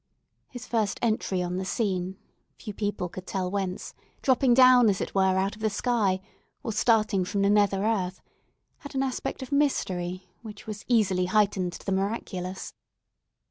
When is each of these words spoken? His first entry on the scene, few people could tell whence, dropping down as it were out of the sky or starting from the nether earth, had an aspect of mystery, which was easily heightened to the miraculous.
His 0.49 0.65
first 0.65 0.97
entry 1.03 1.43
on 1.43 1.57
the 1.57 1.63
scene, 1.63 2.17
few 2.57 2.73
people 2.73 3.07
could 3.07 3.27
tell 3.27 3.51
whence, 3.51 3.93
dropping 4.23 4.55
down 4.55 4.89
as 4.89 4.99
it 4.99 5.13
were 5.13 5.37
out 5.37 5.53
of 5.55 5.61
the 5.61 5.69
sky 5.69 6.21
or 6.63 6.73
starting 6.73 7.23
from 7.23 7.43
the 7.43 7.51
nether 7.51 7.83
earth, 7.85 8.19
had 8.79 8.95
an 8.95 9.03
aspect 9.03 9.43
of 9.43 9.51
mystery, 9.51 10.31
which 10.41 10.65
was 10.65 10.85
easily 10.87 11.25
heightened 11.25 11.73
to 11.73 11.85
the 11.85 11.91
miraculous. 11.91 12.73